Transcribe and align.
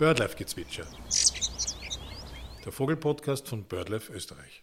Birdlife-Gezwitscher. 0.00 0.86
Der 2.64 2.72
Vogelpodcast 2.72 3.46
von 3.46 3.64
BirdLife 3.64 4.10
Österreich. 4.10 4.62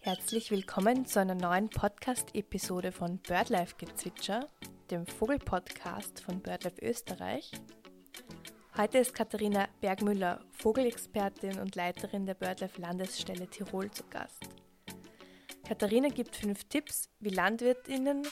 Herzlich 0.00 0.50
willkommen 0.50 1.04
zu 1.04 1.20
einer 1.20 1.34
neuen 1.34 1.68
Podcast-Episode 1.68 2.92
von 2.92 3.18
BirdLife-Gezwitscher, 3.18 4.48
dem 4.90 5.06
Vogelpodcast 5.06 6.22
von 6.22 6.40
BirdLife 6.40 6.80
Österreich. 6.80 7.52
Heute 8.74 8.96
ist 8.96 9.12
Katharina 9.12 9.68
Bergmüller, 9.82 10.40
Vogelexpertin 10.52 11.58
und 11.58 11.76
Leiterin 11.76 12.24
der 12.24 12.32
BirdLife 12.32 12.80
Landesstelle 12.80 13.48
Tirol 13.48 13.90
zu 13.90 14.04
Gast. 14.04 14.48
Katharina 15.66 16.08
gibt 16.08 16.36
fünf 16.36 16.64
Tipps, 16.70 17.10
wie 17.20 17.28
LandwirtInnen 17.28 18.26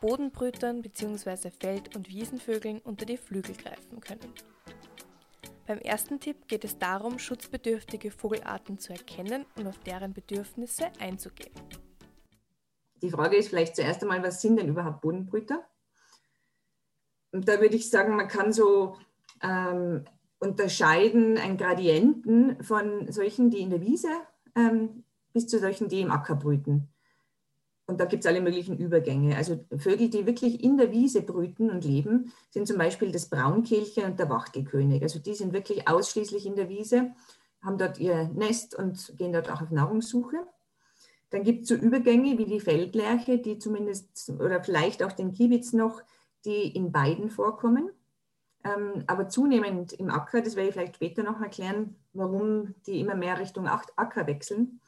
Bodenbrütern 0.00 0.82
bzw. 0.82 1.50
Feld- 1.50 1.94
und 1.94 2.08
Wiesenvögeln 2.08 2.80
unter 2.80 3.04
die 3.04 3.16
Flügel 3.16 3.54
greifen 3.54 4.00
können. 4.00 4.32
Beim 5.66 5.78
ersten 5.78 6.18
Tipp 6.18 6.48
geht 6.48 6.64
es 6.64 6.78
darum, 6.78 7.18
schutzbedürftige 7.18 8.10
Vogelarten 8.10 8.78
zu 8.78 8.92
erkennen 8.92 9.44
und 9.56 9.66
auf 9.66 9.78
deren 9.78 10.12
Bedürfnisse 10.12 10.86
einzugehen. 10.98 11.52
Die 13.02 13.10
Frage 13.10 13.36
ist 13.36 13.48
vielleicht 13.48 13.76
zuerst 13.76 14.02
einmal, 14.02 14.22
was 14.22 14.42
sind 14.42 14.56
denn 14.58 14.68
überhaupt 14.68 15.00
Bodenbrüter? 15.00 15.64
Und 17.32 17.48
da 17.48 17.60
würde 17.60 17.76
ich 17.76 17.88
sagen, 17.88 18.16
man 18.16 18.28
kann 18.28 18.52
so 18.52 18.96
ähm, 19.42 20.04
unterscheiden 20.40 21.38
einen 21.38 21.56
Gradienten 21.56 22.62
von 22.62 23.10
solchen, 23.12 23.50
die 23.50 23.60
in 23.60 23.70
der 23.70 23.80
Wiese 23.80 24.08
ähm, 24.56 25.04
bis 25.32 25.46
zu 25.46 25.58
solchen, 25.58 25.88
die 25.88 26.00
im 26.00 26.10
Acker 26.10 26.34
brüten. 26.34 26.88
Und 27.90 27.98
da 27.98 28.04
gibt 28.04 28.24
es 28.24 28.28
alle 28.28 28.40
möglichen 28.40 28.78
Übergänge. 28.78 29.36
Also 29.36 29.64
Vögel, 29.76 30.08
die 30.08 30.24
wirklich 30.24 30.62
in 30.62 30.76
der 30.76 30.92
Wiese 30.92 31.22
brüten 31.22 31.70
und 31.70 31.84
leben, 31.84 32.32
sind 32.50 32.68
zum 32.68 32.78
Beispiel 32.78 33.10
das 33.10 33.28
Braunkehlchen 33.28 34.04
und 34.04 34.20
der 34.20 34.30
Wachtelkönig. 34.30 35.02
Also 35.02 35.18
die 35.18 35.34
sind 35.34 35.52
wirklich 35.52 35.88
ausschließlich 35.88 36.46
in 36.46 36.54
der 36.54 36.68
Wiese, 36.68 37.10
haben 37.60 37.78
dort 37.78 37.98
ihr 37.98 38.28
Nest 38.28 38.76
und 38.76 39.18
gehen 39.18 39.32
dort 39.32 39.50
auch 39.50 39.60
auf 39.60 39.72
Nahrungssuche. 39.72 40.36
Dann 41.30 41.42
gibt 41.42 41.64
es 41.64 41.68
so 41.68 41.74
Übergänge 41.74 42.38
wie 42.38 42.44
die 42.44 42.60
Feldlerche, 42.60 43.38
die 43.38 43.58
zumindest 43.58 44.30
oder 44.38 44.62
vielleicht 44.62 45.02
auch 45.02 45.12
den 45.12 45.32
Kiebitz 45.32 45.72
noch, 45.72 46.00
die 46.44 46.68
in 46.68 46.92
beiden 46.92 47.28
vorkommen. 47.28 47.90
Ähm, 48.62 49.02
aber 49.08 49.28
zunehmend 49.28 49.94
im 49.94 50.10
Acker, 50.10 50.42
das 50.42 50.54
werde 50.54 50.68
ich 50.68 50.74
vielleicht 50.74 50.94
später 50.94 51.24
noch 51.24 51.40
erklären, 51.40 51.96
warum 52.12 52.76
die 52.86 53.00
immer 53.00 53.16
mehr 53.16 53.40
Richtung 53.40 53.66
Acker 53.66 54.28
wechseln. 54.28 54.80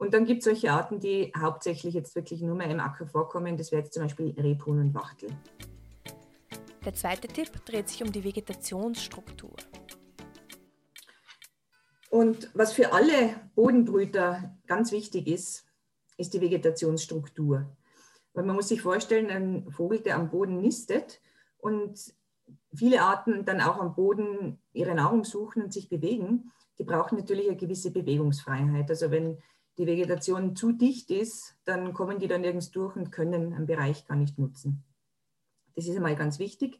Und 0.00 0.14
dann 0.14 0.24
gibt 0.24 0.38
es 0.38 0.46
solche 0.46 0.72
Arten, 0.72 0.98
die 0.98 1.30
hauptsächlich 1.36 1.92
jetzt 1.92 2.16
wirklich 2.16 2.40
nur 2.40 2.56
mehr 2.56 2.70
im 2.70 2.80
Acker 2.80 3.06
vorkommen. 3.06 3.58
Das 3.58 3.70
wäre 3.70 3.82
jetzt 3.82 3.92
zum 3.92 4.04
Beispiel 4.04 4.30
Rebhuhn 4.30 4.80
und 4.80 4.94
Wachtel. 4.94 5.28
Der 6.86 6.94
zweite 6.94 7.28
Tipp 7.28 7.62
dreht 7.66 7.90
sich 7.90 8.02
um 8.02 8.10
die 8.10 8.24
Vegetationsstruktur. 8.24 9.54
Und 12.08 12.50
was 12.54 12.72
für 12.72 12.94
alle 12.94 13.34
Bodenbrüter 13.54 14.56
ganz 14.66 14.90
wichtig 14.90 15.26
ist, 15.26 15.66
ist 16.16 16.32
die 16.32 16.40
Vegetationsstruktur. 16.40 17.76
Weil 18.32 18.44
man 18.44 18.56
muss 18.56 18.68
sich 18.68 18.80
vorstellen, 18.80 19.28
ein 19.28 19.70
Vogel, 19.70 20.00
der 20.00 20.16
am 20.16 20.30
Boden 20.30 20.62
nistet 20.62 21.20
und 21.58 22.14
viele 22.74 23.02
Arten 23.02 23.44
dann 23.44 23.60
auch 23.60 23.78
am 23.78 23.94
Boden 23.94 24.62
ihre 24.72 24.94
Nahrung 24.94 25.24
suchen 25.24 25.62
und 25.62 25.74
sich 25.74 25.90
bewegen, 25.90 26.52
die 26.78 26.84
brauchen 26.84 27.18
natürlich 27.18 27.48
eine 27.48 27.58
gewisse 27.58 27.90
Bewegungsfreiheit. 27.90 28.88
Also 28.88 29.10
wenn 29.10 29.36
die 29.80 29.86
Vegetation 29.86 30.54
zu 30.54 30.72
dicht 30.72 31.10
ist, 31.10 31.56
dann 31.64 31.94
kommen 31.94 32.18
die 32.18 32.28
da 32.28 32.36
nirgends 32.36 32.70
durch 32.70 32.96
und 32.96 33.10
können 33.10 33.54
einen 33.54 33.66
Bereich 33.66 34.06
gar 34.06 34.16
nicht 34.16 34.38
nutzen. 34.38 34.84
Das 35.74 35.86
ist 35.86 35.96
einmal 35.96 36.16
ganz 36.16 36.38
wichtig. 36.38 36.78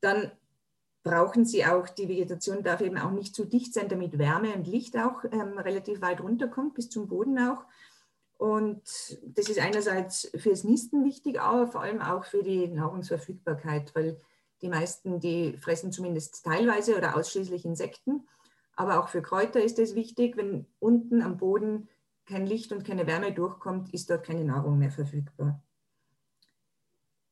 Dann 0.00 0.32
brauchen 1.04 1.44
sie 1.44 1.64
auch, 1.64 1.88
die 1.88 2.08
Vegetation 2.08 2.64
darf 2.64 2.80
eben 2.80 2.98
auch 2.98 3.12
nicht 3.12 3.36
zu 3.36 3.44
dicht 3.44 3.72
sein, 3.72 3.88
damit 3.88 4.18
Wärme 4.18 4.54
und 4.56 4.66
Licht 4.66 4.96
auch 4.96 5.22
ähm, 5.30 5.56
relativ 5.56 6.00
weit 6.00 6.20
runterkommt, 6.20 6.74
bis 6.74 6.90
zum 6.90 7.06
Boden 7.06 7.38
auch. 7.38 7.64
Und 8.38 8.82
das 9.24 9.48
ist 9.48 9.60
einerseits 9.60 10.28
fürs 10.36 10.64
Nisten 10.64 11.04
wichtig, 11.04 11.40
aber 11.40 11.68
vor 11.68 11.82
allem 11.82 12.00
auch 12.00 12.24
für 12.24 12.42
die 12.42 12.66
Nahrungsverfügbarkeit, 12.66 13.94
weil 13.94 14.18
die 14.62 14.68
meisten, 14.68 15.20
die 15.20 15.56
fressen 15.58 15.92
zumindest 15.92 16.44
teilweise 16.44 16.96
oder 16.96 17.16
ausschließlich 17.16 17.64
Insekten. 17.64 18.26
Aber 18.74 18.98
auch 18.98 19.10
für 19.10 19.22
Kräuter 19.22 19.62
ist 19.62 19.78
es 19.78 19.94
wichtig, 19.94 20.36
wenn 20.36 20.66
unten 20.80 21.22
am 21.22 21.36
Boden 21.36 21.88
kein 22.26 22.46
Licht 22.46 22.72
und 22.72 22.84
keine 22.84 23.06
Wärme 23.06 23.32
durchkommt, 23.32 23.92
ist 23.92 24.10
dort 24.10 24.24
keine 24.24 24.44
Nahrung 24.44 24.78
mehr 24.78 24.90
verfügbar. 24.90 25.62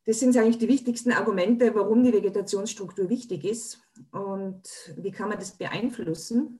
Das 0.04 0.18
sind 0.18 0.36
eigentlich 0.36 0.58
die 0.58 0.68
wichtigsten 0.68 1.12
Argumente, 1.12 1.74
warum 1.74 2.02
die 2.02 2.12
Vegetationsstruktur 2.12 3.08
wichtig 3.08 3.44
ist 3.44 3.80
und 4.10 4.62
wie 4.96 5.12
kann 5.12 5.28
man 5.28 5.38
das 5.38 5.52
beeinflussen. 5.52 6.58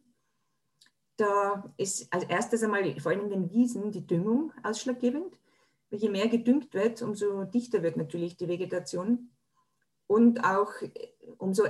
Da 1.16 1.72
ist 1.76 2.12
als 2.12 2.24
erstes 2.24 2.62
einmal 2.62 2.98
vor 3.00 3.12
allem 3.12 3.24
in 3.24 3.30
den 3.30 3.50
Wiesen 3.50 3.91
die 3.92 4.06
Düngung 4.06 4.52
ausschlaggebend. 4.62 5.38
Je 5.91 6.08
mehr 6.08 6.28
gedüngt 6.28 6.72
wird, 6.74 7.02
umso 7.02 7.44
dichter 7.44 7.82
wird 7.82 7.97
natürlich 7.97 8.36
die 8.36 8.47
Vegetation 8.47 9.30
und 10.06 10.44
auch 10.44 10.70
umso 11.38 11.64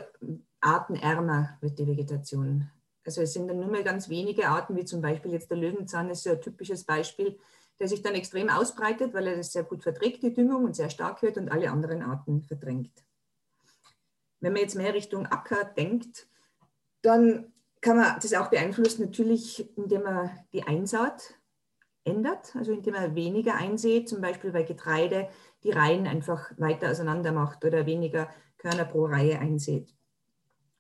artenärmer 0.61 1.57
wird 1.61 1.79
die 1.79 1.87
Vegetation. 1.87 2.71
Also 3.05 3.23
es 3.23 3.33
sind 3.33 3.49
dann 3.49 3.59
nur 3.59 3.69
mehr 3.69 3.83
ganz 3.83 4.09
wenige 4.09 4.49
Arten, 4.49 4.77
wie 4.77 4.85
zum 4.85 5.01
Beispiel 5.01 5.33
jetzt 5.33 5.51
der 5.51 5.57
Löwenzahn 5.57 6.11
ist 6.11 6.23
so 6.23 6.31
ein 6.31 6.41
typisches 6.41 6.85
Beispiel, 6.85 7.39
der 7.79 7.89
sich 7.89 8.03
dann 8.03 8.15
extrem 8.15 8.51
ausbreitet, 8.51 9.15
weil 9.15 9.27
er 9.27 9.37
das 9.37 9.53
sehr 9.53 9.65
gut 9.65 9.83
verträgt, 9.83 10.23
die 10.23 10.35
Düngung, 10.35 10.65
und 10.65 10.77
sehr 10.77 10.91
stark 10.91 11.23
wird 11.23 11.39
und 11.39 11.51
alle 11.51 11.71
anderen 11.71 12.03
Arten 12.03 12.43
verdrängt. 12.43 12.93
Wenn 14.41 14.53
man 14.53 14.63
jetzt 14.63 14.77
mehr 14.77 14.95
Richtung 14.95 15.27
Acker 15.27 15.65
denkt, 15.65 16.29
dann 17.03 17.53
kann 17.81 17.97
man 17.97 18.17
das 18.21 18.35
auch 18.35 18.49
beeinflussen, 18.49 19.07
natürlich, 19.07 19.77
indem 19.79 20.03
man 20.03 20.31
die 20.53 20.63
Einsaat 20.63 21.35
ändert, 22.05 22.55
also 22.55 22.73
indem 22.73 22.95
man 22.95 23.15
weniger 23.15 23.55
einsät, 23.55 24.09
zum 24.09 24.21
Beispiel 24.21 24.53
bei 24.53 24.63
Getreide 24.63 25.29
die 25.63 25.71
Reihen 25.71 26.07
einfach 26.07 26.53
weiter 26.59 26.91
auseinander 26.91 27.33
macht 27.33 27.65
oder 27.65 27.87
weniger 27.87 28.29
Körner 28.59 28.85
pro 28.85 29.07
Reihe 29.07 29.39
einsät. 29.39 29.95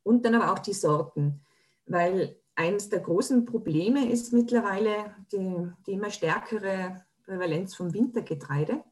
Und 0.02 0.24
dann 0.24 0.34
aber 0.34 0.52
auch 0.52 0.58
die 0.58 0.72
Sorten 0.72 1.42
weil 1.90 2.36
eines 2.54 2.88
der 2.88 3.00
großen 3.00 3.44
Probleme 3.44 4.10
ist 4.10 4.32
mittlerweile 4.32 5.14
die, 5.32 5.66
die 5.86 5.92
immer 5.92 6.10
stärkere 6.10 7.04
Prävalenz 7.24 7.74
vom 7.74 7.92
Wintergetreide, 7.92 8.84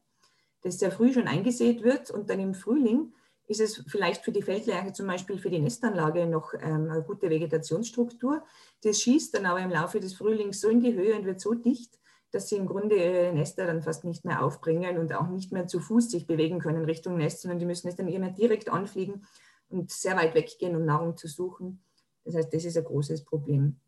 das 0.61 0.79
sehr 0.79 0.91
früh 0.91 1.13
schon 1.13 1.27
eingesät 1.27 1.83
wird 1.83 2.11
und 2.11 2.29
dann 2.29 2.39
im 2.39 2.53
Frühling 2.53 3.13
ist 3.47 3.61
es 3.61 3.83
vielleicht 3.87 4.23
für 4.23 4.31
die 4.31 4.43
Feldlerche 4.43 4.93
zum 4.93 5.07
Beispiel 5.07 5.39
für 5.39 5.49
die 5.49 5.59
Nestanlage 5.59 6.27
noch 6.27 6.53
ähm, 6.53 6.91
eine 6.91 7.01
gute 7.01 7.29
Vegetationsstruktur. 7.29 8.43
Das 8.83 8.99
schießt 8.99 9.35
dann 9.35 9.47
aber 9.47 9.61
im 9.61 9.71
Laufe 9.71 9.99
des 9.99 10.13
Frühlings 10.13 10.61
so 10.61 10.69
in 10.69 10.81
die 10.81 10.93
Höhe 10.93 11.15
und 11.15 11.25
wird 11.25 11.41
so 11.41 11.55
dicht, 11.55 11.99
dass 12.31 12.47
sie 12.47 12.57
im 12.57 12.67
Grunde 12.67 12.95
ihre 12.95 13.33
Nester 13.33 13.65
dann 13.65 13.81
fast 13.81 14.03
nicht 14.03 14.23
mehr 14.23 14.43
aufbringen 14.43 14.99
und 14.99 15.13
auch 15.13 15.29
nicht 15.29 15.51
mehr 15.51 15.65
zu 15.65 15.79
Fuß 15.79 16.11
sich 16.11 16.27
bewegen 16.27 16.59
können 16.59 16.85
Richtung 16.85 17.17
Nest, 17.17 17.41
sondern 17.41 17.57
die 17.57 17.65
müssen 17.65 17.87
es 17.87 17.95
dann 17.95 18.07
immer 18.07 18.29
direkt 18.29 18.69
anfliegen 18.69 19.25
und 19.69 19.91
sehr 19.91 20.15
weit 20.15 20.35
weggehen, 20.35 20.75
um 20.75 20.85
Nahrung 20.85 21.17
zu 21.17 21.27
suchen. 21.27 21.81
Das 22.25 22.35
heißt, 22.35 22.53
das 22.53 22.65
ist 22.65 22.77
ein 22.77 22.83
großes 22.83 23.23
Problem. 23.25 23.79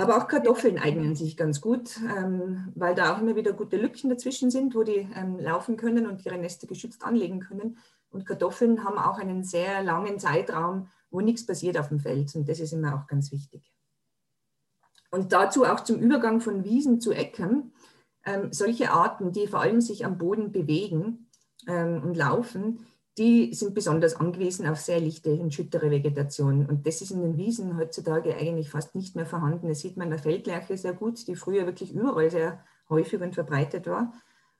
Aber 0.00 0.16
auch 0.16 0.28
Kartoffeln 0.28 0.78
eignen 0.78 1.16
sich 1.16 1.36
ganz 1.36 1.60
gut, 1.60 1.98
ähm, 2.16 2.72
weil 2.76 2.94
da 2.94 3.12
auch 3.12 3.20
immer 3.20 3.34
wieder 3.34 3.52
gute 3.52 3.76
Lücken 3.76 4.08
dazwischen 4.08 4.48
sind, 4.48 4.76
wo 4.76 4.84
die 4.84 5.08
ähm, 5.14 5.40
laufen 5.40 5.76
können 5.76 6.06
und 6.06 6.24
ihre 6.24 6.38
Nester 6.38 6.68
geschützt 6.68 7.02
anlegen 7.02 7.40
können. 7.40 7.78
Und 8.10 8.24
Kartoffeln 8.24 8.84
haben 8.84 8.96
auch 8.96 9.18
einen 9.18 9.42
sehr 9.42 9.82
langen 9.82 10.20
Zeitraum, 10.20 10.88
wo 11.10 11.20
nichts 11.20 11.44
passiert 11.44 11.76
auf 11.76 11.88
dem 11.88 11.98
Feld. 11.98 12.32
Und 12.36 12.48
das 12.48 12.60
ist 12.60 12.72
immer 12.72 12.94
auch 12.94 13.08
ganz 13.08 13.32
wichtig. 13.32 13.72
Und 15.10 15.32
dazu 15.32 15.64
auch 15.64 15.80
zum 15.80 15.98
Übergang 15.98 16.40
von 16.40 16.62
Wiesen 16.64 17.00
zu 17.00 17.12
Äckern. 17.12 17.72
Ähm, 18.24 18.52
solche 18.52 18.92
Arten, 18.92 19.32
die 19.32 19.48
vor 19.48 19.60
allem 19.60 19.80
sich 19.80 20.04
am 20.04 20.16
Boden 20.16 20.52
bewegen 20.52 21.24
und 21.66 22.14
laufen, 22.14 22.86
die 23.18 23.52
sind 23.52 23.74
besonders 23.74 24.14
angewiesen 24.14 24.66
auf 24.68 24.78
sehr 24.78 25.00
lichte 25.00 25.34
und 25.34 25.52
schüttere 25.52 25.90
Vegetation. 25.90 26.66
Und 26.66 26.86
das 26.86 27.02
ist 27.02 27.10
in 27.10 27.20
den 27.20 27.36
Wiesen 27.36 27.76
heutzutage 27.76 28.36
eigentlich 28.36 28.70
fast 28.70 28.94
nicht 28.94 29.16
mehr 29.16 29.26
vorhanden. 29.26 29.68
Das 29.68 29.80
sieht 29.80 29.96
man 29.96 30.06
in 30.06 30.12
der 30.12 30.20
Feldlerche 30.20 30.76
sehr 30.76 30.92
gut, 30.92 31.26
die 31.26 31.34
früher 31.34 31.66
wirklich 31.66 31.92
überall 31.92 32.30
sehr 32.30 32.64
häufig 32.88 33.20
und 33.20 33.34
verbreitet 33.34 33.88
war. 33.88 34.12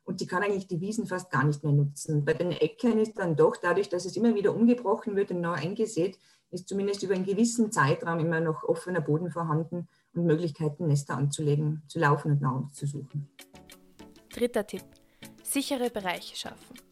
Und 0.05 0.21
die 0.21 0.27
kann 0.27 0.43
eigentlich 0.43 0.67
die 0.67 0.81
Wiesen 0.81 1.07
fast 1.07 1.31
gar 1.31 1.45
nicht 1.45 1.63
mehr 1.63 1.73
nutzen. 1.73 2.25
Bei 2.25 2.33
den 2.33 2.51
Äckern 2.51 2.99
ist 2.99 3.17
dann 3.17 3.37
doch, 3.37 3.57
dadurch, 3.57 3.89
dass 3.91 4.07
es 4.07 4.17
immer 4.17 4.35
wieder 4.35 4.55
umgebrochen 4.55 5.15
wird 5.15 5.31
und 5.31 5.41
neu 5.41 5.53
eingesät, 5.53 6.19
ist 6.51 6.67
zumindest 6.67 7.03
über 7.03 7.15
einen 7.15 7.27
gewissen 7.27 7.71
Zeitraum 7.71 8.19
immer 8.19 8.41
noch 8.41 8.65
offener 8.65 9.03
Boden 9.03 9.31
vorhanden 9.31 9.87
und 10.15 10.25
Möglichkeiten, 10.25 10.89
Nester 10.89 11.17
anzulegen, 11.17 11.83
zu 11.87 12.01
laufen 12.01 12.33
und 12.33 12.41
Nahrung 12.41 12.73
zu 12.73 12.87
suchen. 12.87 13.29
Dritter 14.33 14.67
Tipp. 14.67 14.85
Sichere 15.43 15.91
Bereiche 15.91 16.35
schaffen. 16.35 16.88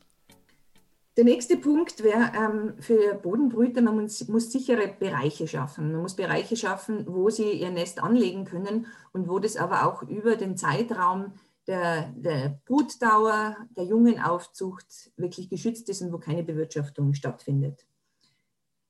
Der 1.16 1.24
nächste 1.24 1.56
Punkt 1.56 2.02
wäre 2.02 2.32
ähm, 2.36 2.74
für 2.78 3.14
Bodenbrüter, 3.14 3.80
man 3.80 4.02
muss, 4.02 4.28
muss, 4.28 4.52
sichere 4.52 4.88
Bereiche 4.88 5.48
schaffen. 5.48 5.92
Man 5.92 6.02
muss 6.02 6.14
Bereiche 6.14 6.56
schaffen, 6.56 7.06
wo 7.08 7.30
sie 7.30 7.52
ihr 7.52 7.70
Nest 7.70 8.02
anlegen 8.02 8.44
können 8.44 8.86
und 9.12 9.26
wo 9.26 9.38
das 9.38 9.56
aber 9.56 9.86
auch 9.86 10.02
über 10.02 10.36
den 10.36 10.58
Zeitraum 10.58 11.32
der, 11.66 12.12
der 12.16 12.60
Brutdauer, 12.66 13.56
der 13.76 13.84
Jungenaufzucht 13.84 15.10
wirklich 15.16 15.48
geschützt 15.48 15.88
ist 15.88 16.02
und 16.02 16.12
wo 16.12 16.18
keine 16.18 16.42
Bewirtschaftung 16.42 17.14
stattfindet. 17.14 17.86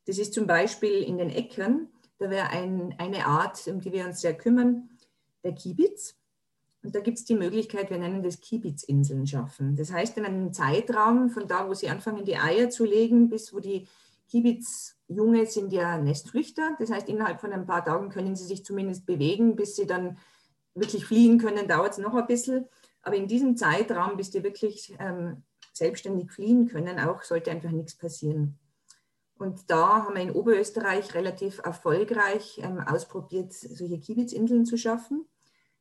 Das 0.07 0.19
ist 0.19 0.35
zum 0.35 0.49
Beispiel 0.49 1.03
in 1.03 1.19
den 1.19 1.31
Äckern, 1.31 1.89
da 2.19 2.29
wäre 2.29 2.49
ein, 2.49 2.95
eine 2.99 3.27
Art, 3.27 3.67
um 3.69 3.81
die 3.81 3.93
wir 3.93 4.05
uns 4.05 4.21
sehr 4.21 4.35
kümmern, 4.35 4.91
der 5.45 5.53
Kiebitz. 5.53 6.17
Und 6.87 6.95
da 6.95 7.01
gibt 7.01 7.19
es 7.19 7.25
die 7.25 7.35
Möglichkeit, 7.35 7.91
wir 7.91 7.99
nennen 7.99 8.23
das 8.23 8.41
Kiebitzinseln 8.41 9.27
schaffen. 9.27 9.75
Das 9.75 9.93
heißt, 9.93 10.17
in 10.19 10.25
einem 10.25 10.53
Zeitraum 10.53 11.31
von 11.31 11.49
da, 11.49 11.69
wo 11.69 11.75
sie 11.75 11.89
anfangen, 11.89 12.25
die 12.25 12.37
Eier 12.37 12.71
zu 12.71 12.85
legen, 12.85 13.29
bis 13.29 13.53
wo 13.53 13.59
die 13.59 13.89
Kiebitzjunge 14.29 15.47
sind 15.47 15.73
ja 15.73 15.99
Nestflüchter. 15.99 16.77
Das 16.79 16.93
heißt, 16.93 17.09
innerhalb 17.09 17.41
von 17.41 17.53
ein 17.53 17.67
paar 17.67 17.85
Tagen 17.85 18.09
können 18.09 18.37
sie 18.37 18.45
sich 18.45 18.65
zumindest 18.65 19.05
bewegen, 19.05 19.57
bis 19.57 19.75
sie 19.75 19.89
dann 19.89 20.17
wirklich 20.75 21.05
fliehen 21.05 21.39
können, 21.39 21.67
dauert 21.67 21.95
es 21.95 21.99
noch 21.99 22.15
ein 22.15 22.29
bisschen. 22.29 22.67
Aber 23.03 23.17
in 23.17 23.27
diesem 23.27 23.57
Zeitraum, 23.57 24.17
bis 24.17 24.31
die 24.31 24.45
wirklich 24.45 24.95
ähm, 25.01 25.43
selbstständig 25.73 26.31
fliehen 26.31 26.69
können, 26.69 27.01
auch 27.01 27.25
sollte 27.25 27.51
einfach 27.51 27.73
nichts 27.73 27.97
passieren. 27.97 28.61
Und 29.39 29.73
da 29.73 30.05
haben 30.05 30.15
wir 30.15 30.23
in 30.23 30.31
Oberösterreich 30.31 31.15
relativ 31.17 31.59
erfolgreich 31.65 32.61
ähm, 32.63 32.79
ausprobiert, 32.79 33.53
solche 33.53 33.99
Kiebitzinseln 33.99 34.65
zu 34.65 34.79
schaffen. 34.79 35.27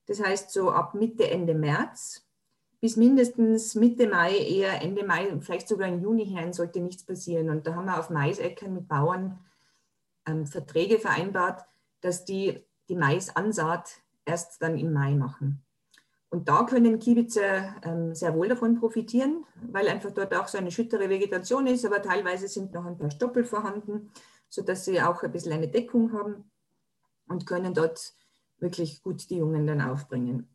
Das 0.08 0.22
heißt, 0.22 0.52
so 0.52 0.72
ab 0.72 0.94
Mitte, 0.94 1.30
Ende 1.30 1.56
März 1.56 2.26
bis 2.80 2.98
mindestens 2.98 3.74
Mitte 3.74 4.08
Mai, 4.08 4.38
eher 4.38 4.82
Ende 4.82 5.04
Mai, 5.06 5.36
vielleicht 5.40 5.68
sogar 5.68 5.88
im 5.88 6.02
Juni 6.02 6.26
hinein 6.26 6.54
sollte 6.54 6.80
nichts 6.80 7.04
passieren. 7.04 7.50
Und 7.50 7.66
da 7.66 7.74
haben 7.76 7.86
wir 7.86 8.00
auf 8.00 8.12
Maisäckern 8.12 8.74
mit 8.74 8.88
Bauern 8.88 9.40
ähm, 10.28 10.46
Verträge 10.46 11.00
vereinbart, 11.00 11.66
dass 12.02 12.26
die 12.26 12.64
die 12.90 12.96
Maisansaat 12.96 14.02
erst 14.26 14.62
dann 14.62 14.78
im 14.78 14.94
Mai 14.94 15.16
machen. 15.16 15.64
Und 16.30 16.50
da 16.50 16.64
können 16.64 17.00
Kiebitzer 17.00 17.76
ähm, 17.84 18.14
sehr 18.14 18.36
wohl 18.36 18.50
davon 18.50 18.80
profitieren, 18.80 19.46
weil 19.72 19.88
einfach 19.88 20.12
dort 20.12 20.36
auch 20.36 20.48
so 20.48 20.58
eine 20.58 20.72
schüttere 20.72 21.10
Vegetation 21.10 21.66
ist, 21.66 21.86
aber 21.86 22.02
teilweise 22.02 22.48
sind 22.48 22.74
noch 22.74 22.86
ein 22.86 22.98
paar 22.98 23.12
Stoppel 23.12 23.46
vorhanden, 23.46 24.12
sodass 24.50 24.86
sie 24.86 25.02
auch 25.02 25.24
ein 25.24 25.32
bisschen 25.32 25.54
eine 25.54 25.70
Deckung 25.70 26.14
haben 26.14 26.52
und 27.28 27.48
können 27.48 27.74
dort 27.74 28.14
wirklich 28.60 29.02
gut 29.02 29.30
die 29.30 29.38
Jungen 29.38 29.68
dann 29.68 29.82
aufbringen. 29.82 30.50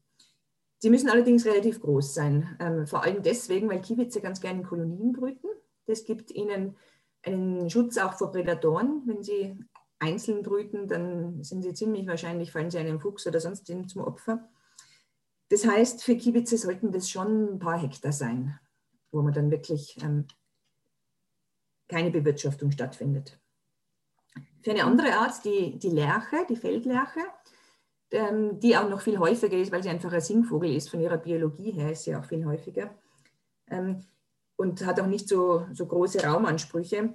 Sie 0.78 0.90
müssen 0.90 1.10
allerdings 1.10 1.44
relativ 1.44 1.80
groß 1.80 2.14
sein, 2.14 2.56
ähm, 2.58 2.86
vor 2.86 3.02
allem 3.02 3.22
deswegen, 3.22 3.68
weil 3.68 3.82
Kiebitze 3.82 4.20
ganz 4.20 4.40
gerne 4.40 4.60
in 4.60 4.66
Kolonien 4.66 5.12
brüten. 5.12 5.48
Das 5.86 6.04
gibt 6.04 6.30
ihnen 6.30 6.76
einen 7.22 7.68
Schutz 7.68 7.98
auch 7.98 8.14
vor 8.14 8.32
Prädatoren. 8.32 9.02
Wenn 9.04 9.22
sie 9.22 9.58
einzeln 9.98 10.42
brüten, 10.42 10.88
dann 10.88 11.42
sind 11.44 11.62
sie 11.62 11.74
ziemlich 11.74 12.06
wahrscheinlich, 12.06 12.52
fallen 12.52 12.70
sie 12.70 12.78
einem 12.78 12.98
Fuchs 12.98 13.26
oder 13.26 13.40
sonst 13.40 13.66
zum 13.66 14.00
Opfer. 14.00 14.48
Das 15.50 15.66
heißt, 15.66 16.02
für 16.02 16.16
Kiebitze 16.16 16.56
sollten 16.56 16.92
das 16.92 17.10
schon 17.10 17.54
ein 17.54 17.58
paar 17.58 17.78
Hektar 17.78 18.12
sein, 18.12 18.58
wo 19.10 19.20
man 19.20 19.34
dann 19.34 19.50
wirklich 19.50 19.98
ähm, 20.02 20.26
keine 21.88 22.10
Bewirtschaftung 22.10 22.70
stattfindet. 22.70 23.38
Für 24.62 24.70
eine 24.70 24.84
andere 24.84 25.12
Art, 25.14 25.44
die, 25.44 25.78
die 25.78 25.90
Lerche, 25.90 26.46
die 26.48 26.56
Feldlerche, 26.56 27.20
die 28.12 28.76
auch 28.76 28.88
noch 28.88 29.00
viel 29.00 29.18
häufiger 29.18 29.56
ist, 29.56 29.70
weil 29.70 29.82
sie 29.82 29.88
einfach 29.88 30.12
ein 30.12 30.20
Singvogel 30.20 30.74
ist, 30.74 30.90
von 30.90 31.00
ihrer 31.00 31.16
Biologie 31.16 31.70
her 31.70 31.92
ist 31.92 32.04
sie 32.04 32.16
auch 32.16 32.24
viel 32.24 32.44
häufiger 32.44 32.90
ähm, 33.70 34.04
und 34.56 34.84
hat 34.84 35.00
auch 35.00 35.06
nicht 35.06 35.28
so, 35.28 35.66
so 35.72 35.86
große 35.86 36.24
Raumansprüche. 36.24 37.14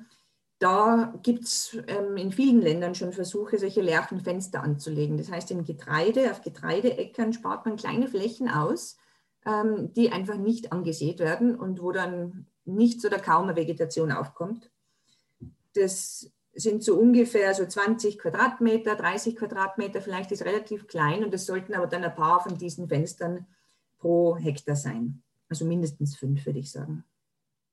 Da 0.59 1.13
gibt 1.21 1.43
es 1.43 1.77
ähm, 1.87 2.15
in 2.15 2.31
vielen 2.31 2.61
Ländern 2.61 2.95
schon 2.95 3.11
Versuche, 3.11 3.59
solche 3.59 3.81
Lerchenfenster 3.81 4.63
anzulegen. 4.63 5.17
Das 5.17 5.29
heißt, 5.29 5.51
im 5.51 5.65
Getreide, 5.65 6.31
auf 6.31 6.41
Getreideäckern 6.41 7.33
spart 7.33 7.65
man 7.65 7.75
kleine 7.75 8.07
Flächen 8.07 8.49
aus, 8.49 8.97
ähm, 9.45 9.93
die 9.93 10.11
einfach 10.11 10.37
nicht 10.37 10.71
angesät 10.71 11.19
werden 11.19 11.55
und 11.55 11.81
wo 11.81 11.91
dann 11.91 12.47
nichts 12.63 13.05
oder 13.05 13.19
kaum 13.19 13.43
eine 13.43 13.57
Vegetation 13.57 14.13
aufkommt. 14.13 14.71
Das 15.73 16.31
sind 16.55 16.83
so 16.83 16.97
ungefähr 16.97 17.53
so 17.53 17.65
20 17.65 18.17
Quadratmeter, 18.17 18.95
30 18.95 19.35
Quadratmeter, 19.35 20.01
vielleicht 20.01 20.31
ist 20.31 20.45
relativ 20.45 20.87
klein 20.87 21.23
und 21.23 21.33
es 21.33 21.45
sollten 21.45 21.73
aber 21.73 21.87
dann 21.87 22.03
ein 22.03 22.15
paar 22.15 22.41
von 22.41 22.57
diesen 22.57 22.87
Fenstern 22.87 23.45
pro 23.99 24.37
Hektar 24.37 24.75
sein. 24.75 25.21
Also 25.49 25.65
mindestens 25.65 26.15
fünf, 26.15 26.45
würde 26.45 26.59
ich 26.59 26.71
sagen. 26.71 27.03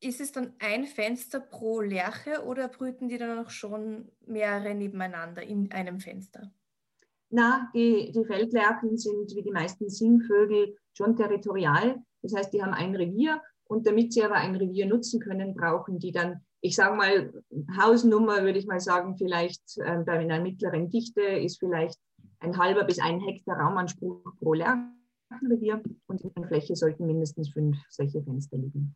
Ist 0.01 0.21
es 0.21 0.33
dann 0.33 0.53
ein 0.59 0.85
Fenster 0.87 1.39
pro 1.39 1.81
Lerche 1.81 2.45
oder 2.45 2.69
brüten 2.69 3.09
die 3.09 3.19
dann 3.19 3.39
auch 3.39 3.51
schon 3.51 4.11
mehrere 4.27 4.75
nebeneinander 4.75 5.43
in 5.43 5.71
einem 5.71 6.01
Fenster? 6.01 6.51
Na, 7.31 7.71
die, 7.73 8.13
die 8.13 8.25
Feldlerchen 8.25 8.99
sind 8.99 9.35
wie 9.35 9.43
die 9.43 9.53
meisten 9.53 9.89
Singvögel 9.89 10.77
schon 10.93 11.17
territorial. 11.17 12.03
Das 12.21 12.35
heißt, 12.35 12.53
die 12.53 12.63
haben 12.63 12.75
ein 12.75 12.95
Revier 12.95 13.41
und 13.65 13.87
damit 13.87 14.13
sie 14.13 14.23
aber 14.23 14.35
ein 14.35 14.57
Revier 14.57 14.87
nutzen 14.87 15.21
können, 15.21 15.55
brauchen 15.55 15.99
die 15.99 16.13
dann, 16.13 16.45
ich 16.63 16.77
sage 16.77 16.97
mal, 16.97 17.33
Hausnummer 17.77 18.43
würde 18.43 18.59
ich 18.59 18.67
mal 18.67 18.81
sagen, 18.81 19.17
vielleicht 19.17 19.79
äh, 19.79 19.99
bei 20.07 20.21
einer 20.21 20.41
mittleren 20.41 20.89
Dichte 20.89 21.21
ist 21.21 21.59
vielleicht 21.59 21.99
ein 22.39 22.57
halber 22.57 22.85
bis 22.85 23.01
ein 23.01 23.21
Hektar 23.21 23.59
Raumanspruch 23.59 24.23
pro 24.39 24.55
Lerchenrevier 24.55 25.83
und 26.07 26.21
in 26.23 26.31
der 26.37 26.47
Fläche 26.47 26.77
sollten 26.77 27.07
mindestens 27.07 27.51
fünf 27.51 27.77
solche 27.89 28.23
Fenster 28.23 28.57
liegen. 28.59 28.95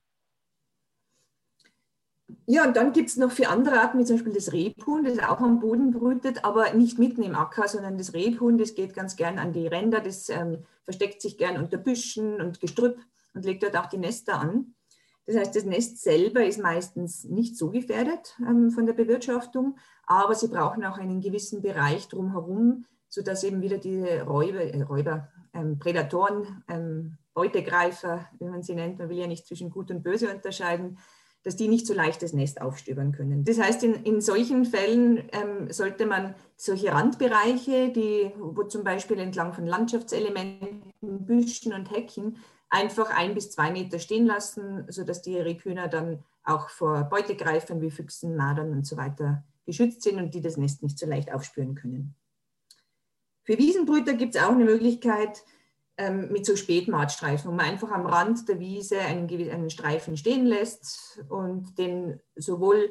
Ja, 2.47 2.65
und 2.65 2.77
dann 2.77 2.93
gibt 2.93 3.09
es 3.09 3.17
noch 3.17 3.33
für 3.33 3.49
andere 3.49 3.81
Arten, 3.81 3.99
wie 3.99 4.05
zum 4.05 4.17
Beispiel 4.17 4.33
das 4.33 4.53
Rebhuhn, 4.53 5.05
das 5.05 5.19
auch 5.19 5.41
am 5.41 5.59
Boden 5.59 5.91
brütet, 5.91 6.45
aber 6.45 6.73
nicht 6.73 6.99
mitten 6.99 7.23
im 7.23 7.35
Acker, 7.35 7.67
sondern 7.67 7.99
das 7.99 8.15
Rebhuhn, 8.15 8.59
das 8.59 8.75
geht 8.75 8.95
ganz 8.95 9.17
gern 9.17 9.39
an 9.39 9.53
die 9.53 9.67
Ränder, 9.67 10.01
das 10.01 10.29
ähm, 10.29 10.59
versteckt 10.85 11.21
sich 11.21 11.37
gern 11.37 11.57
unter 11.57 11.79
Büschen 11.79 12.41
und 12.41 12.61
Gestrüpp 12.61 13.01
und 13.35 13.45
legt 13.45 13.65
dort 13.65 13.77
auch 13.77 13.87
die 13.87 13.99
Nester 13.99 14.41
an. 14.41 14.76
Das 15.27 15.37
heißt, 15.37 15.57
das 15.57 15.65
Nest 15.65 16.03
selber 16.03 16.45
ist 16.45 16.61
meistens 16.61 17.25
nicht 17.25 17.57
so 17.57 17.71
gefährdet 17.71 18.37
ähm, 18.41 18.71
von 18.71 18.87
der 18.87 18.93
Bewirtschaftung, 18.93 19.77
aber 20.07 20.35
sie 20.35 20.49
brauchen 20.49 20.85
auch 20.85 20.99
einen 20.99 21.21
gewissen 21.21 21.63
Bereich 21.63 22.09
drumherum, 22.09 22.87
sodass 23.09 23.43
eben 23.43 23.61
wieder 23.61 23.79
diese 23.79 24.23
Räuber, 24.23 24.63
äh, 24.63 24.83
Räuber 24.83 25.29
ähm, 25.53 25.79
Prädatoren, 25.79 26.63
ähm, 26.69 27.19
Beutegreifer, 27.35 28.27
wie 28.39 28.47
man 28.47 28.63
sie 28.63 28.75
nennt, 28.75 28.99
man 28.99 29.09
will 29.09 29.19
ja 29.19 29.27
nicht 29.27 29.47
zwischen 29.47 29.71
Gut 29.71 29.91
und 29.91 30.03
Böse 30.03 30.33
unterscheiden, 30.33 30.99
dass 31.43 31.55
die 31.55 31.69
nicht 31.69 31.87
so 31.87 31.95
leicht 31.95 32.23
das 32.23 32.33
Nest 32.33 32.61
aufstöbern 32.61 33.13
können. 33.13 33.45
Das 33.45 33.61
heißt, 33.61 33.85
in, 33.85 33.95
in 34.03 34.21
solchen 34.21 34.65
Fällen 34.65 35.29
ähm, 35.31 35.71
sollte 35.71 36.07
man 36.07 36.35
solche 36.57 36.93
Randbereiche, 36.93 37.93
die, 37.93 38.33
wo 38.39 38.65
zum 38.65 38.83
Beispiel 38.83 39.19
entlang 39.19 39.53
von 39.53 39.65
Landschaftselementen, 39.65 40.93
Büschen 41.01 41.73
und 41.73 41.91
Hecken 41.93 42.39
einfach 42.69 43.11
ein 43.11 43.35
bis 43.35 43.51
zwei 43.51 43.71
Meter 43.71 43.99
stehen 43.99 44.27
lassen, 44.27 44.85
sodass 44.89 45.23
die 45.23 45.39
Rebhühner 45.39 45.89
dann 45.89 46.25
auch 46.45 46.69
vor 46.69 47.05
Beutegreifern 47.05 47.81
wie 47.81 47.91
Füchsen, 47.91 48.37
Madern 48.37 48.73
und 48.73 48.87
so 48.87 48.97
weiter 48.97 49.45
geschützt 49.65 50.03
sind 50.03 50.19
und 50.19 50.35
die 50.35 50.41
das 50.41 50.57
Nest 50.57 50.83
nicht 50.83 50.99
so 50.99 51.07
leicht 51.07 51.33
aufspüren 51.33 51.75
können. 51.75 52.15
Für 53.43 53.59
Wiesenbrüter 53.59 54.15
gibt 54.15 54.35
es 54.35 54.43
auch 54.43 54.53
eine 54.53 54.65
Möglichkeit, 54.65 55.45
ähm, 55.99 56.31
mit 56.31 56.45
so 56.45 56.57
Spätmaatstreifen, 56.57 57.51
wo 57.51 57.55
man 57.55 57.67
einfach 57.67 57.91
am 57.91 58.07
Rand 58.07 58.49
der 58.49 58.59
Wiese 58.61 58.99
einen, 58.99 59.31
einen 59.51 59.71
Streifen 59.71 60.17
stehen 60.17 60.45
lässt 60.45 61.25
und 61.29 61.79
den 61.79 62.21
sowohl 62.35 62.91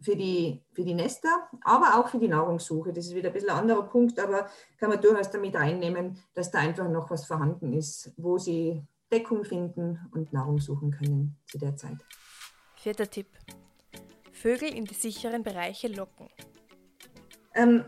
für 0.00 0.16
die, 0.16 0.64
für 0.72 0.82
die 0.82 0.94
Nester, 0.94 1.48
aber 1.62 1.98
auch 1.98 2.08
für 2.08 2.18
die 2.18 2.28
Nahrungssuche. 2.28 2.92
Das 2.92 3.06
ist 3.06 3.14
wieder 3.14 3.28
ein 3.28 3.34
bisschen 3.34 3.50
ein 3.50 3.58
anderer 3.58 3.82
Punkt, 3.82 4.18
aber 4.18 4.48
kann 4.78 4.88
man 4.88 5.00
durchaus 5.00 5.30
damit 5.30 5.54
einnehmen, 5.56 6.18
dass 6.34 6.50
da 6.50 6.58
einfach 6.58 6.88
noch 6.88 7.10
was 7.10 7.26
vorhanden 7.26 7.72
ist, 7.72 8.12
wo 8.16 8.38
sie 8.38 8.82
Deckung 9.12 9.44
finden 9.44 9.98
und 10.12 10.32
Nahrung 10.32 10.60
suchen 10.60 10.90
können 10.92 11.36
zu 11.46 11.58
der 11.58 11.76
Zeit. 11.76 11.98
Vierter 12.76 13.10
Tipp. 13.10 13.26
Vögel 14.32 14.74
in 14.74 14.84
die 14.84 14.94
sicheren 14.94 15.42
Bereiche 15.42 15.88
locken. 15.88 16.28
Ähm, 17.54 17.84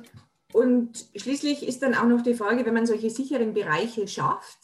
und 0.53 1.07
schließlich 1.17 1.67
ist 1.67 1.83
dann 1.83 1.95
auch 1.95 2.07
noch 2.07 2.23
die 2.23 2.35
Frage, 2.35 2.67
wenn 2.67 2.75
man 2.75 2.87
solche 2.87 3.09
sicheren 3.09 3.55
Bereiche 3.55 4.07
schafft, 4.07 4.59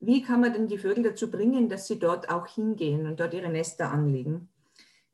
wie 0.00 0.20
kann 0.20 0.40
man 0.40 0.52
denn 0.52 0.68
die 0.68 0.78
Vögel 0.78 1.04
dazu 1.04 1.30
bringen, 1.30 1.68
dass 1.68 1.86
sie 1.86 1.98
dort 1.98 2.28
auch 2.28 2.46
hingehen 2.48 3.06
und 3.06 3.20
dort 3.20 3.34
ihre 3.34 3.48
Nester 3.48 3.90
anlegen? 3.90 4.50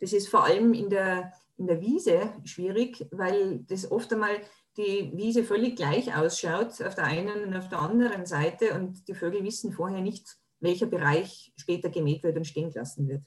Das 0.01 0.13
ist 0.13 0.29
vor 0.29 0.45
allem 0.45 0.73
in 0.73 0.89
der, 0.89 1.33
in 1.57 1.67
der 1.67 1.81
Wiese 1.81 2.33
schwierig, 2.45 3.07
weil 3.11 3.61
das 3.69 3.91
oft 3.91 4.13
einmal 4.13 4.41
die 4.77 5.13
Wiese 5.15 5.45
völlig 5.45 5.77
gleich 5.77 6.17
ausschaut 6.17 6.81
auf 6.83 6.95
der 6.95 7.05
einen 7.05 7.45
und 7.45 7.57
auf 7.57 7.69
der 7.69 7.81
anderen 7.81 8.27
Seite 8.27 8.75
und 8.75 9.07
die 9.09 9.15
Vögel 9.15 9.45
wissen 9.45 9.73
vorher 9.73 10.01
nicht, 10.01 10.39
welcher 10.61 10.87
Bereich 10.87 11.53
später 11.57 11.89
gemäht 11.89 12.23
wird 12.23 12.37
und 12.37 12.47
stehen 12.47 12.71
gelassen 12.71 13.09
wird. 13.09 13.25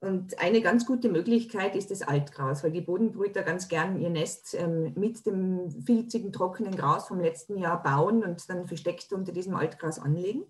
Und 0.00 0.38
eine 0.38 0.60
ganz 0.60 0.84
gute 0.84 1.08
Möglichkeit 1.08 1.74
ist 1.74 1.90
das 1.90 2.02
Altgras, 2.02 2.62
weil 2.62 2.72
die 2.72 2.82
Bodenbrüter 2.82 3.42
ganz 3.42 3.68
gern 3.68 3.98
ihr 3.98 4.10
Nest 4.10 4.54
ähm, 4.54 4.92
mit 4.96 5.24
dem 5.24 5.70
filzigen, 5.70 6.30
trockenen 6.30 6.76
Gras 6.76 7.08
vom 7.08 7.20
letzten 7.20 7.56
Jahr 7.56 7.82
bauen 7.82 8.22
und 8.22 8.48
dann 8.50 8.66
versteckt 8.66 9.12
unter 9.14 9.32
diesem 9.32 9.54
Altgras 9.56 9.98
anlegen. 9.98 10.44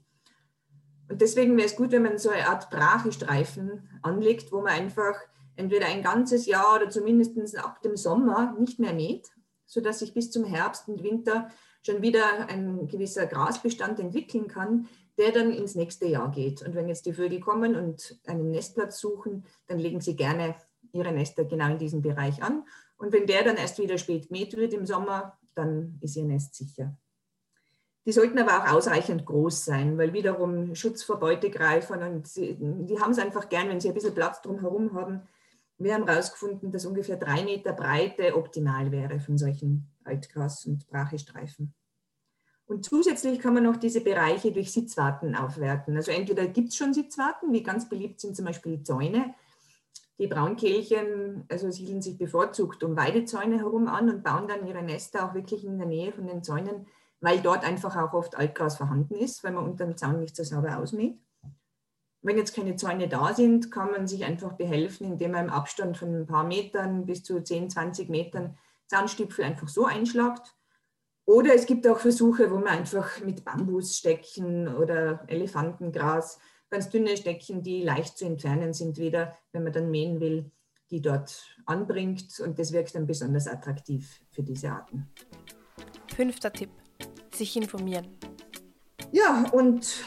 Und 1.08 1.20
deswegen 1.20 1.56
wäre 1.56 1.66
es 1.66 1.76
gut, 1.76 1.92
wenn 1.92 2.02
man 2.02 2.18
so 2.18 2.30
eine 2.30 2.48
Art 2.48 2.70
Brachestreifen 2.70 3.88
anlegt, 4.02 4.50
wo 4.50 4.60
man 4.60 4.72
einfach 4.72 5.14
entweder 5.54 5.86
ein 5.86 6.02
ganzes 6.02 6.46
Jahr 6.46 6.74
oder 6.74 6.90
zumindest 6.90 7.56
ab 7.56 7.80
dem 7.82 7.96
Sommer 7.96 8.56
nicht 8.58 8.80
mehr 8.80 8.92
mäht, 8.92 9.28
sodass 9.66 10.00
sich 10.00 10.14
bis 10.14 10.32
zum 10.32 10.44
Herbst 10.44 10.88
und 10.88 11.04
Winter 11.04 11.48
schon 11.82 12.02
wieder 12.02 12.48
ein 12.48 12.88
gewisser 12.88 13.26
Grasbestand 13.26 14.00
entwickeln 14.00 14.48
kann, 14.48 14.88
der 15.18 15.32
dann 15.32 15.52
ins 15.52 15.74
nächste 15.74 16.06
Jahr 16.06 16.30
geht. 16.30 16.62
Und 16.62 16.74
wenn 16.74 16.88
jetzt 16.88 17.06
die 17.06 17.12
Vögel 17.12 17.40
kommen 17.40 17.76
und 17.76 18.18
einen 18.26 18.50
Nestplatz 18.50 18.98
suchen, 18.98 19.44
dann 19.66 19.78
legen 19.78 20.00
sie 20.00 20.16
gerne 20.16 20.54
ihre 20.92 21.12
Nester 21.12 21.44
genau 21.44 21.70
in 21.70 21.78
diesem 21.78 22.02
Bereich 22.02 22.42
an. 22.42 22.64
Und 22.96 23.12
wenn 23.12 23.26
der 23.26 23.44
dann 23.44 23.56
erst 23.56 23.78
wieder 23.78 23.98
spät 23.98 24.28
gemäht 24.28 24.56
wird 24.56 24.72
im 24.72 24.86
Sommer, 24.86 25.38
dann 25.54 25.98
ist 26.00 26.16
ihr 26.16 26.24
Nest 26.24 26.54
sicher. 26.54 26.96
Die 28.06 28.12
sollten 28.12 28.38
aber 28.38 28.58
auch 28.58 28.76
ausreichend 28.76 29.24
groß 29.24 29.64
sein, 29.64 29.96
weil 29.96 30.12
wiederum 30.12 30.74
Schutz 30.74 31.02
vor 31.02 31.18
Beutegreifern 31.18 32.02
und 32.02 32.28
sie, 32.28 32.56
die 32.60 33.00
haben 33.00 33.12
es 33.12 33.18
einfach 33.18 33.48
gern, 33.48 33.68
wenn 33.68 33.80
sie 33.80 33.88
ein 33.88 33.94
bisschen 33.94 34.14
Platz 34.14 34.42
drumherum 34.42 34.92
haben. 34.92 35.22
Wir 35.78 35.94
haben 35.94 36.06
herausgefunden, 36.06 36.70
dass 36.70 36.84
ungefähr 36.84 37.16
drei 37.16 37.42
Meter 37.44 37.72
Breite 37.72 38.36
optimal 38.36 38.92
wäre 38.92 39.20
von 39.20 39.38
solchen 39.38 39.90
Altgras- 40.04 40.66
und 40.66 40.86
Brachestreifen. 40.86 41.74
Und 42.66 42.84
zusätzlich 42.84 43.38
kann 43.40 43.54
man 43.54 43.64
noch 43.64 43.76
diese 43.76 44.00
Bereiche 44.00 44.52
durch 44.52 44.72
Sitzwarten 44.72 45.34
aufwerten. 45.34 45.96
Also 45.96 46.12
entweder 46.12 46.46
gibt 46.46 46.70
es 46.70 46.76
schon 46.76 46.94
Sitzwarten, 46.94 47.52
wie 47.52 47.62
ganz 47.62 47.88
beliebt 47.88 48.20
sind 48.20 48.34
zum 48.34 48.46
Beispiel 48.46 48.82
Zäune. 48.82 49.34
Die 50.18 50.28
Braunkehlchen 50.28 51.44
also 51.50 51.70
siedeln 51.70 52.00
sich 52.00 52.16
bevorzugt 52.16 52.82
um 52.82 52.96
Weidezäune 52.96 53.58
herum 53.58 53.88
an 53.88 54.08
und 54.08 54.22
bauen 54.22 54.48
dann 54.48 54.66
ihre 54.66 54.82
Nester 54.82 55.28
auch 55.28 55.34
wirklich 55.34 55.64
in 55.64 55.78
der 55.78 55.88
Nähe 55.88 56.12
von 56.12 56.26
den 56.26 56.42
Zäunen 56.42 56.86
weil 57.24 57.40
dort 57.40 57.64
einfach 57.64 57.96
auch 57.96 58.12
oft 58.12 58.36
Altgras 58.36 58.76
vorhanden 58.76 59.14
ist, 59.14 59.42
weil 59.42 59.52
man 59.52 59.64
unter 59.64 59.86
dem 59.86 59.96
Zaun 59.96 60.20
nicht 60.20 60.36
so 60.36 60.44
sauber 60.44 60.78
ausmäht. 60.78 61.18
Wenn 62.20 62.36
jetzt 62.36 62.54
keine 62.54 62.76
Zäune 62.76 63.08
da 63.08 63.32
sind, 63.32 63.70
kann 63.70 63.90
man 63.90 64.06
sich 64.06 64.24
einfach 64.26 64.52
behelfen, 64.52 65.06
indem 65.06 65.32
man 65.32 65.46
im 65.46 65.50
Abstand 65.50 65.96
von 65.96 66.14
ein 66.14 66.26
paar 66.26 66.44
Metern 66.44 67.06
bis 67.06 67.22
zu 67.22 67.42
10, 67.42 67.70
20 67.70 68.10
Metern 68.10 68.58
Zaunstipfel 68.88 69.44
einfach 69.44 69.68
so 69.68 69.86
einschlagt. 69.86 70.54
Oder 71.26 71.54
es 71.54 71.66
gibt 71.66 71.86
auch 71.86 71.98
Versuche, 71.98 72.50
wo 72.50 72.56
man 72.56 72.68
einfach 72.68 73.20
mit 73.20 73.44
Bambusstecken 73.44 74.68
oder 74.68 75.24
Elefantengras, 75.26 76.38
ganz 76.68 76.90
dünne 76.90 77.16
Stecken, 77.16 77.62
die 77.62 77.82
leicht 77.82 78.18
zu 78.18 78.26
entfernen 78.26 78.74
sind, 78.74 78.98
wieder, 78.98 79.34
wenn 79.52 79.64
man 79.64 79.72
dann 79.72 79.90
mähen 79.90 80.20
will, 80.20 80.50
die 80.90 81.00
dort 81.00 81.44
anbringt. 81.64 82.40
Und 82.40 82.58
das 82.58 82.72
wirkt 82.72 82.94
dann 82.94 83.06
besonders 83.06 83.48
attraktiv 83.48 84.20
für 84.30 84.42
diese 84.42 84.70
Arten. 84.70 85.08
Fünfter 86.14 86.52
Tipp 86.52 86.70
sich 87.32 87.56
informieren. 87.56 88.06
Ja, 89.10 89.48
und 89.52 90.04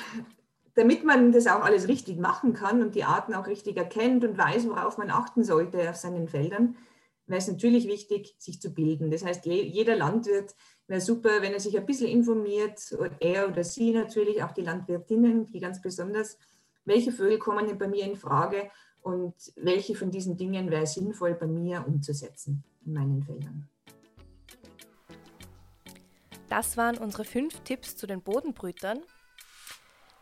damit 0.76 1.04
man 1.04 1.32
das 1.32 1.48
auch 1.48 1.62
alles 1.62 1.88
richtig 1.88 2.20
machen 2.20 2.54
kann 2.54 2.82
und 2.82 2.94
die 2.94 3.04
Arten 3.04 3.34
auch 3.34 3.48
richtig 3.48 3.78
erkennt 3.78 4.24
und 4.24 4.38
weiß, 4.38 4.68
worauf 4.70 4.98
man 4.98 5.10
achten 5.10 5.44
sollte 5.44 5.90
auf 5.90 5.96
seinen 5.96 6.28
Feldern, 6.28 6.76
wäre 7.26 7.40
es 7.40 7.48
natürlich 7.48 7.88
wichtig, 7.88 8.36
sich 8.38 8.62
zu 8.62 8.74
bilden. 8.74 9.10
Das 9.10 9.26
heißt, 9.26 9.46
jeder 9.46 9.96
Landwirt 9.96 10.56
wäre 10.88 11.02
super, 11.02 11.42
wenn 11.42 11.54
er 11.54 11.60
sich 11.60 11.78
ein 11.78 11.86
bisschen 11.86 12.08
informiert, 12.08 12.96
er 13.20 13.50
oder 13.50 13.64
sie 13.64 13.92
natürlich, 13.92 14.42
auch 14.44 14.52
die 14.52 14.62
Landwirtinnen, 14.62 15.46
die 15.46 15.60
ganz 15.60 15.82
besonders, 15.82 16.38
welche 16.86 17.12
Vögel 17.12 17.38
kommen 17.38 17.68
denn 17.68 17.78
bei 17.78 17.88
mir 17.88 18.06
in 18.06 18.16
Frage 18.16 18.70
und 19.02 19.34
welche 19.56 19.96
von 19.96 20.12
diesen 20.12 20.38
Dingen 20.38 20.72
wäre 20.72 20.88
sinnvoll 20.88 21.36
bei 21.36 21.48
mir 21.48 21.84
umzusetzen 21.86 22.64
in 22.86 22.94
meinen 22.94 23.22
Feldern. 23.24 23.68
Das 26.50 26.78
waren 26.78 26.98
unsere 26.98 27.26
fünf 27.26 27.60
Tipps 27.62 27.98
zu 27.98 28.08
den 28.08 28.22
Bodenbrütern. 28.22 29.00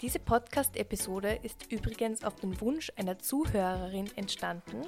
Diese 0.01 0.19
Podcast-Episode 0.19 1.39
ist 1.43 1.71
übrigens 1.71 2.23
auf 2.23 2.35
den 2.35 2.59
Wunsch 2.61 2.91
einer 2.95 3.19
Zuhörerin 3.19 4.09
entstanden. 4.15 4.81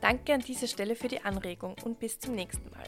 Danke 0.00 0.34
an 0.34 0.40
dieser 0.40 0.68
Stelle 0.68 0.94
für 0.94 1.08
die 1.08 1.20
Anregung 1.20 1.74
und 1.84 1.98
bis 1.98 2.18
zum 2.18 2.34
nächsten 2.34 2.70
Mal. 2.70 2.86